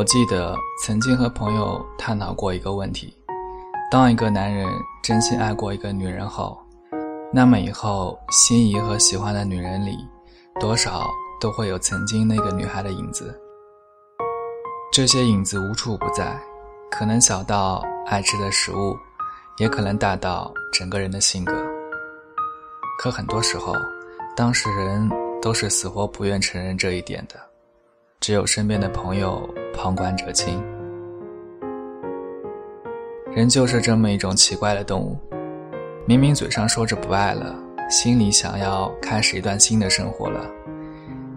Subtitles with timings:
[0.00, 3.14] 我记得曾经和朋友探讨过一个问题：
[3.90, 4.66] 当一个男人
[5.02, 6.58] 真心爱过一个女人后，
[7.30, 9.98] 那么以后心仪和喜欢的女人里，
[10.58, 11.06] 多少
[11.38, 13.38] 都会有曾经那个女孩的影子。
[14.90, 16.34] 这些影子无处不在，
[16.90, 18.96] 可能小到爱吃的食物，
[19.58, 21.52] 也可能大到整个人的性格。
[22.98, 23.74] 可很多时候，
[24.34, 25.06] 当事人
[25.42, 27.38] 都是死活不愿承认这一点的，
[28.18, 29.46] 只有身边的朋友。
[29.82, 30.62] 旁观者清，
[33.32, 35.16] 人就是这么一种奇怪的动物。
[36.04, 37.56] 明明嘴上说着不爱了，
[37.88, 40.38] 心里想要开始一段新的生活了，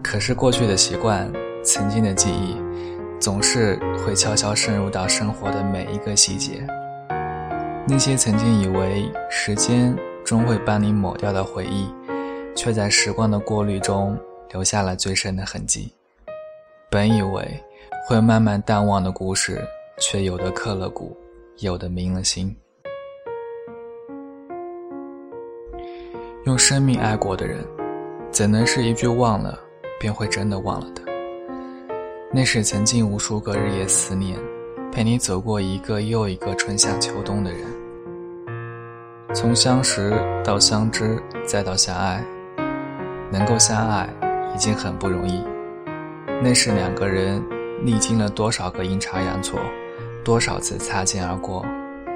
[0.04, 1.32] 可是过去的习惯、
[1.64, 2.58] 曾经的记忆，
[3.18, 6.68] 总是会悄悄渗入到生活的每一个细节。
[7.88, 11.88] 那些曾经以为时间终会帮你抹掉的回忆，
[12.58, 14.20] 却在时光的过滤中
[14.52, 15.94] 留下了最深的痕迹。
[16.92, 17.64] 本以为。
[18.06, 19.62] 会慢慢淡忘的故事，
[19.98, 21.16] 却有的刻了骨，
[21.60, 22.54] 有的铭了心。
[26.44, 27.66] 用生命爱过的人，
[28.30, 29.58] 怎能是一句忘了
[30.02, 31.02] 便会真的忘了的？
[32.30, 34.38] 那是曾经无数个日夜思念，
[34.92, 37.62] 陪你走过一个又一个春夏秋冬的人。
[39.34, 40.12] 从相识
[40.44, 42.22] 到相知，再到相爱，
[43.32, 44.10] 能够相爱
[44.54, 45.42] 已经很不容易。
[46.44, 47.42] 那是两个人。
[47.84, 49.60] 历经了多少个阴差阳错，
[50.24, 51.66] 多少次擦肩而过，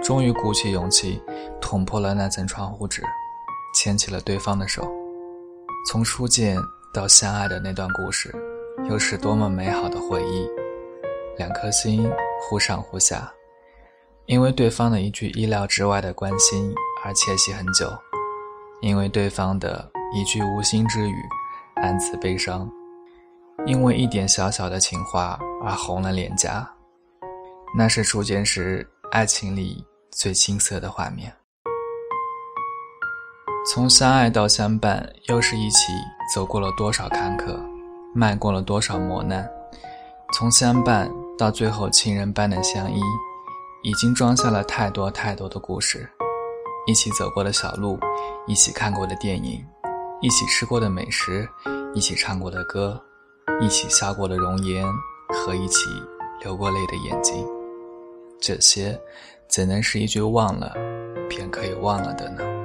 [0.01, 1.21] 终于鼓起勇气，
[1.59, 3.03] 捅破了那层窗户纸，
[3.75, 4.89] 牵起了对方的手。
[5.89, 6.57] 从初见
[6.93, 8.33] 到相爱的那段故事，
[8.89, 10.47] 又是多么美好的回忆。
[11.37, 12.09] 两颗心
[12.41, 13.29] 忽上忽下，
[14.25, 16.73] 因为对方的一句意料之外的关心
[17.03, 17.91] 而窃喜很久，
[18.81, 21.15] 因为对方的一句无心之语，
[21.75, 22.69] 暗自悲伤。
[23.65, 26.69] 因为一点小小的情话而红了脸颊，
[27.75, 31.33] 那是初见时爱情里最青涩的画面。
[33.69, 35.91] 从相爱到相伴，又是一起
[36.33, 37.59] 走过了多少坎坷，
[38.13, 39.49] 迈过了多少磨难。
[40.33, 43.01] 从相伴到最后亲人般的相依，
[43.83, 46.09] 已经装下了太多太多的故事。
[46.85, 47.99] 一起走过的小路，
[48.45, 49.65] 一起看过的电影，
[50.21, 51.49] 一起吃过的美食，
[51.93, 53.03] 一起唱过的歌。
[53.59, 54.85] 一起下过的容颜
[55.29, 55.89] 和一起
[56.41, 57.45] 流过泪的眼睛，
[58.39, 58.99] 这些
[59.47, 60.73] 怎能是一句忘了
[61.27, 62.56] 便可以忘了的呢？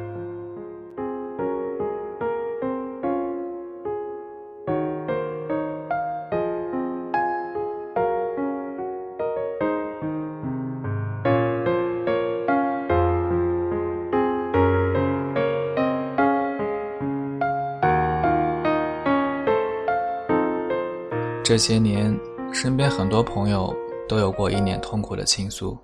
[21.53, 22.19] 这些年，
[22.51, 23.77] 身边很多朋友
[24.09, 25.77] 都有过一脸痛苦的倾诉，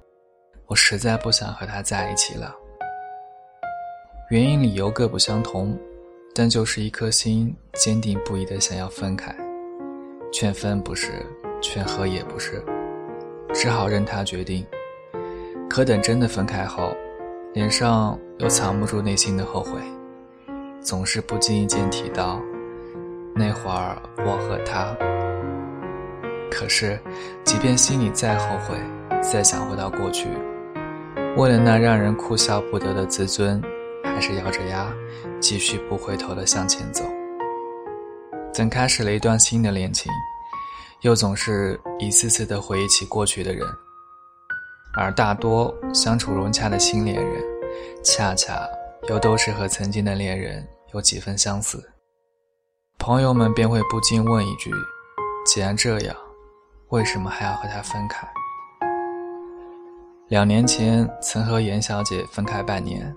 [0.65, 2.57] 我实在不想和他在一起了。
[4.31, 5.79] 原因理由各不相同，
[6.35, 9.31] 但就是一颗心坚定不移的想要分开，
[10.33, 11.23] 劝分不是，
[11.61, 12.65] 劝和也不是，
[13.53, 14.65] 只好任他决定。
[15.69, 16.97] 可等真的分开后，
[17.53, 19.79] 脸上又藏不住内心的后悔，
[20.81, 22.41] 总是不经意间提到，
[23.35, 24.97] 那会儿我和他。
[26.51, 27.01] 可是，
[27.45, 28.77] 即便心里再后悔，
[29.23, 30.29] 再想回到过去，
[31.37, 33.63] 为了那让人哭笑不得的自尊，
[34.03, 34.93] 还是咬着牙，
[35.41, 37.05] 继续不回头的向前走。
[38.55, 40.11] 等开始了一段新的恋情，
[41.03, 43.65] 又总是一次次的回忆起过去的人，
[44.95, 47.45] 而大多相处融洽的新恋人，
[48.03, 48.67] 恰恰
[49.09, 51.83] 又都是和曾经的恋人有几分相似。
[52.99, 54.73] 朋友们便会不禁问一句：
[55.47, 56.17] 既然这样，
[56.91, 58.27] 为什么还要和他分开？
[60.29, 63.15] 两年前曾和严小姐分开半年，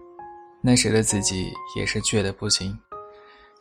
[0.60, 2.78] 那时的自己也是倔得不行，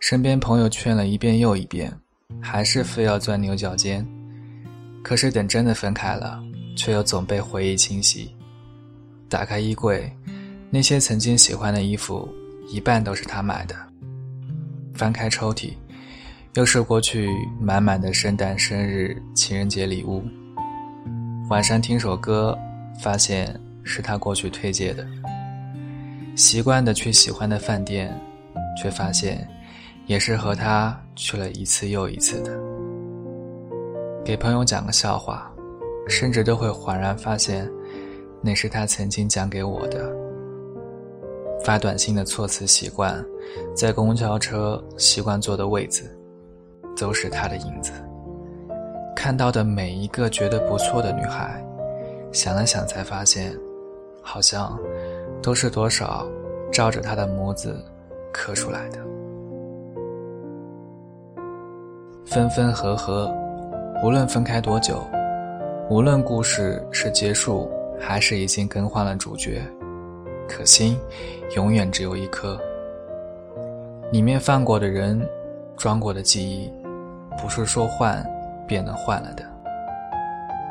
[0.00, 1.96] 身边朋友劝了一遍又一遍，
[2.42, 4.04] 还是非要钻牛角尖。
[5.04, 6.42] 可是等真的分开了，
[6.76, 8.34] 却又总被回忆侵袭。
[9.28, 10.12] 打开衣柜，
[10.70, 12.28] 那些曾经喜欢的衣服，
[12.66, 13.76] 一半都是他买的。
[14.92, 15.72] 翻开抽屉。
[16.54, 17.28] 又是过去
[17.60, 20.20] 满满的圣诞、生日、情人节礼物。
[21.48, 22.58] 晚上听首歌，
[23.00, 25.06] 发现是他过去推荐的。
[26.34, 28.12] 习惯的去喜欢的饭店，
[28.76, 29.48] 却发现
[30.06, 32.58] 也是和他去了一次又一次的。
[34.24, 35.48] 给朋友讲个笑话，
[36.08, 37.70] 甚至都会恍然发现，
[38.42, 40.12] 那是他曾经讲给我的。
[41.64, 43.24] 发短信的措辞习惯，
[43.72, 46.16] 在公交车习惯坐的位子。
[46.96, 47.92] 都是他的影子，
[49.16, 51.64] 看到的每一个觉得不错的女孩，
[52.32, 53.56] 想了想才发现，
[54.22, 54.78] 好像
[55.42, 56.26] 都是多少
[56.70, 57.82] 照着他的模子
[58.32, 58.98] 刻出来的。
[62.26, 63.28] 分分合合，
[64.04, 65.02] 无论分开多久，
[65.88, 69.60] 无论故事是结束还是已经更换了主角，
[70.46, 70.96] 可心
[71.56, 72.60] 永远只有一颗。
[74.12, 75.20] 里面犯过的人，
[75.76, 76.70] 装过的记忆，
[77.40, 78.24] 不是说换。
[78.70, 79.44] 便能换了的。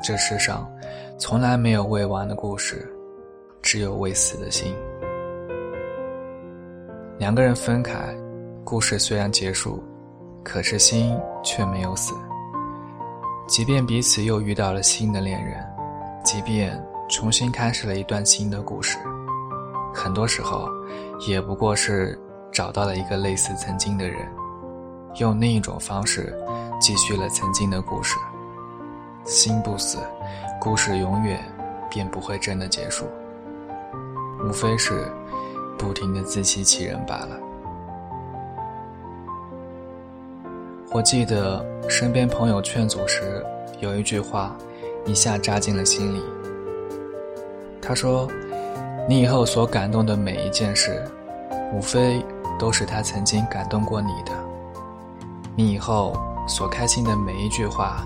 [0.01, 0.65] 这世上，
[1.17, 2.89] 从来没有未完的故事，
[3.61, 4.73] 只有未死的心。
[7.17, 8.15] 两个人分开，
[8.63, 9.83] 故事虽然结束，
[10.45, 12.15] 可是心却没有死。
[13.49, 15.61] 即便彼此又遇到了新的恋人，
[16.23, 18.97] 即便重新开始了一段新的故事，
[19.93, 20.69] 很多时候，
[21.27, 22.17] 也不过是
[22.49, 24.25] 找到了一个类似曾经的人，
[25.19, 26.35] 用另一种方式。
[26.81, 28.15] 继续了曾经的故事，
[29.25, 29.97] 心不死，
[30.61, 31.43] 故事永远
[31.89, 33.05] 便不会真的结束。
[34.41, 35.11] 无非是
[35.77, 37.37] 不停的自欺欺人罢了。
[40.91, 43.45] 我记得身边朋友劝阻时，
[43.81, 44.55] 有一句话，
[45.05, 46.23] 一下扎进了心里。
[47.81, 48.25] 他说
[49.05, 51.03] ：“你以后所感动的每一件事，
[51.73, 52.23] 无非
[52.57, 54.31] 都是他曾经感动过你的。
[55.59, 56.13] 你以后。”
[56.49, 58.03] 所开心的每一句话，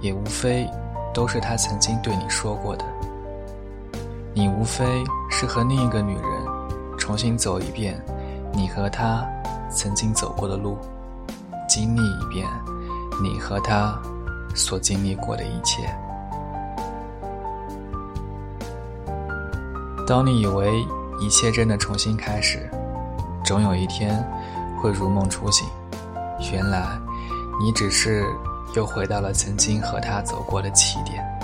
[0.00, 0.68] 也无非
[1.14, 2.84] 都是他曾经对你说过的。
[4.34, 6.24] 你无非是和另一个女人
[6.98, 7.96] 重新走一遍
[8.52, 9.24] 你和她
[9.70, 10.76] 曾经走过的路，
[11.68, 12.44] 经历一遍
[13.22, 13.96] 你和她
[14.52, 15.88] 所经历过的一切。
[20.08, 20.84] 当你以为
[21.20, 22.68] 一切真的重新开始，
[23.44, 24.28] 总有一天
[24.82, 25.68] 会如梦初醒，
[26.52, 26.98] 原来。
[27.58, 28.22] 你只是
[28.74, 31.35] 又回到了曾经和他走过的起点。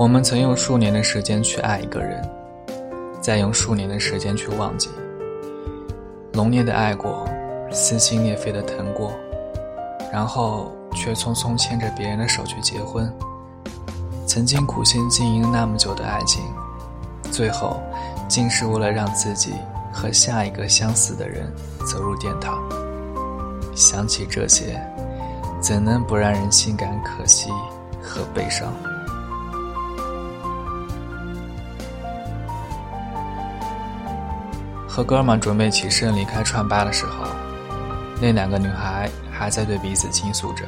[0.00, 2.26] 我们曾用数年的时间去爱一个人，
[3.20, 4.88] 再用数年的时间去忘记。
[6.32, 7.28] 浓烈的爱过，
[7.70, 9.12] 撕心裂肺的疼过，
[10.10, 13.12] 然后却匆匆牵着别人的手去结婚。
[14.26, 16.42] 曾经苦心经营那么久的爱情，
[17.30, 17.78] 最后
[18.26, 19.52] 竟是为了让自己
[19.92, 21.52] 和下一个相似的人
[21.86, 22.58] 走入殿堂。
[23.76, 24.80] 想起这些，
[25.60, 27.50] 怎能不让人心感可惜
[28.02, 28.72] 和悲伤？
[34.90, 37.24] 和哥们准备起身离开串吧的时候，
[38.20, 40.64] 那两个女孩还在对彼此倾诉着。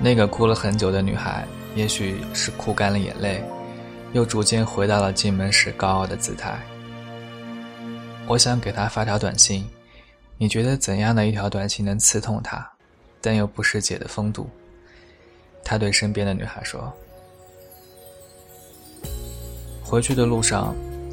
[0.00, 1.44] 那个哭了很久的女孩，
[1.74, 3.42] 也许是哭干了眼泪，
[4.12, 6.56] 又逐渐回到了进门时高傲的姿态。
[8.28, 9.68] 我想给她发条短信，
[10.38, 12.64] 你觉得怎样的一条短信能刺痛她，
[13.20, 14.48] 但又不失姐的风度？
[15.64, 16.92] 他对身边的女孩说
[19.82, 20.72] ：“回去的路上。”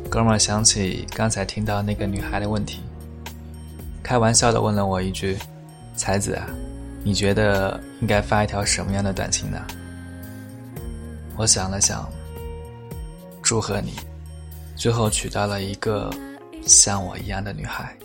[0.10, 2.82] 哥们儿想起刚才听到那个女孩的问题，
[4.02, 5.38] 开玩笑的问了我一句
[5.96, 6.48] ：“才子啊，
[7.04, 9.62] 你觉得应该发一条什么样的短信呢？”
[11.38, 12.10] 我想了想，
[13.44, 13.94] 祝贺你，
[14.76, 16.10] 最后娶到了一个
[16.66, 17.96] 像我一样的女孩。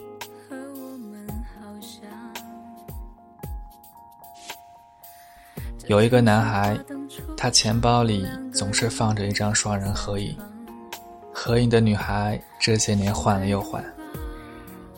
[5.87, 6.79] 有一个男孩，
[7.35, 10.37] 他钱包里总是放着一张双人合影。
[11.37, 13.85] 合影的女孩这些年换了又换，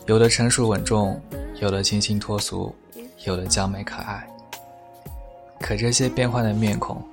[0.05, 1.19] 有的成熟稳重，
[1.59, 2.73] 有的清新脱俗，
[3.25, 4.25] 有的娇美可爱。
[5.59, 7.03] 可这些变换的面孔，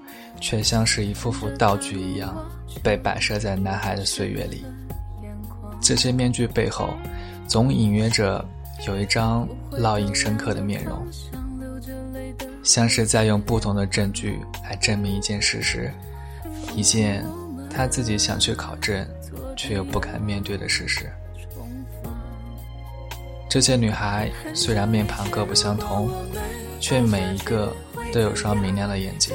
[0.40, 2.36] 却像是一幅幅道具一样，
[2.82, 4.62] 被摆设在男孩的岁月里。
[5.80, 6.90] 这些面具背后，
[7.48, 8.44] 总隐约着
[8.86, 11.02] 有一张烙印深刻的面容，
[12.62, 15.90] 像是在用不同的证据来证明一件事实，
[16.76, 17.24] 一件
[17.74, 19.06] 他自己想去考证。
[19.56, 21.10] 却又不敢面对的事实。
[23.48, 26.10] 这些女孩虽然面庞各不相同，
[26.80, 27.72] 却每一个
[28.12, 29.32] 都有双明亮的眼睛，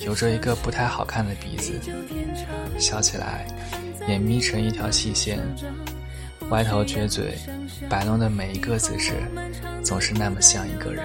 [0.00, 1.78] 有着一个不太好看的鼻子，
[2.78, 3.46] 笑起来
[4.08, 5.38] 也眯成一条细线，
[6.48, 7.38] 歪头撅嘴，
[7.86, 9.12] 摆弄的每一个姿势，
[9.82, 11.04] 总是那么像一个人。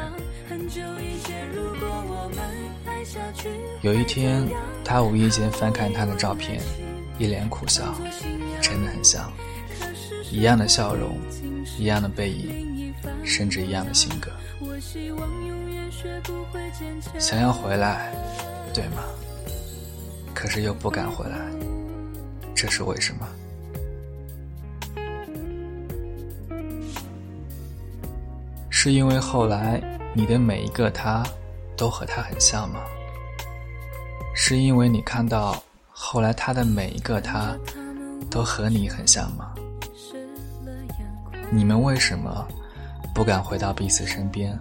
[3.81, 4.47] 有一天，
[4.83, 6.61] 他无意间翻看她的照片。
[7.17, 7.93] 一脸苦笑，
[8.61, 9.29] 真的很像，
[10.31, 11.17] 一样的笑容，
[11.77, 12.93] 一样的背影，
[13.25, 14.31] 甚至一样的性格。
[17.19, 18.13] 想要回来，
[18.73, 19.03] 对吗？
[20.33, 21.37] 可是又不敢回来，
[22.55, 23.27] 这是为什么？
[28.69, 29.81] 是因为后来
[30.13, 31.21] 你的每一个他，
[31.75, 32.79] 都和他很像吗？
[34.41, 37.53] 是因为你看到后来他的每一个他，
[38.31, 39.53] 都和你很像吗？
[41.51, 42.47] 你们为什么
[43.13, 44.57] 不敢回到彼此身边？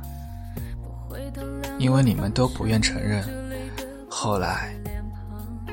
[1.78, 3.24] 因为你们都不愿承认，
[4.10, 4.74] 后来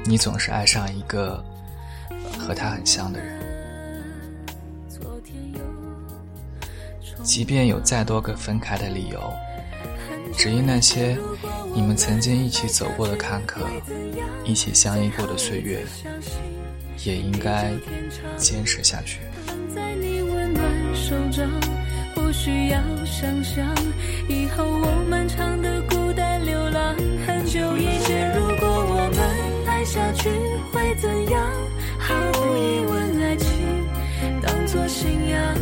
[0.06, 1.44] 你总是爱上一个
[2.38, 3.42] 和他很像的人。
[7.24, 9.20] 即便有再多个分开的理由，
[10.38, 11.18] 只因那些
[11.76, 13.60] 你们曾经一起走过的坎坷，
[14.46, 15.84] 一起相依过的岁月，
[17.04, 17.70] 也应该
[18.38, 19.20] 坚持下去。
[19.76, 20.64] 在你温暖
[20.96, 21.52] 手掌
[22.14, 23.76] 不需要想象，
[24.30, 26.96] 以后我漫长的孤单流浪，
[27.28, 30.30] 很久以前，如果我们爱下去
[30.72, 31.46] 会怎样？
[32.00, 33.50] 毫无疑问，爱情
[34.42, 35.56] 当作信仰。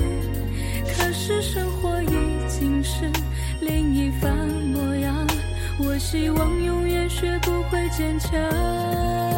[0.95, 3.09] 可是生活已经是
[3.61, 4.31] 另一番，
[6.13, 9.32] 希望永远学不会坚强。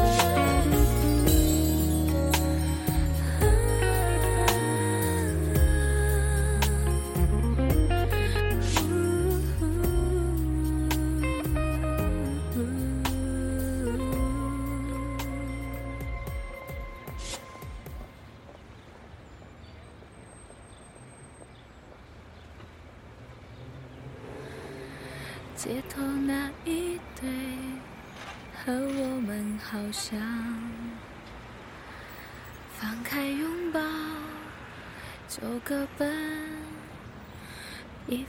[25.65, 27.27] 街头那一对
[28.53, 30.21] 和我们好像，
[32.77, 33.81] 放开拥抱
[35.27, 36.07] 就各奔
[38.07, 38.23] 一。